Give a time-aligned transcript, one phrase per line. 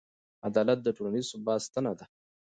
[0.47, 2.05] عدالت د ټولنیز ثبات ستنه ده.